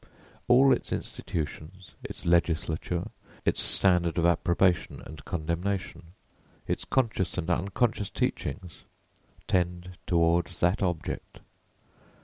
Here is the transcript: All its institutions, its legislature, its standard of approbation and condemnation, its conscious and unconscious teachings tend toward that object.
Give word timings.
All 0.47 0.73
its 0.73 0.91
institutions, 0.91 1.91
its 2.03 2.25
legislature, 2.25 3.09
its 3.45 3.61
standard 3.61 4.17
of 4.17 4.25
approbation 4.25 4.99
and 5.05 5.23
condemnation, 5.25 6.13
its 6.67 6.85
conscious 6.85 7.37
and 7.37 7.51
unconscious 7.51 8.09
teachings 8.09 8.79
tend 9.47 9.99
toward 10.07 10.47
that 10.59 10.81
object. 10.81 11.41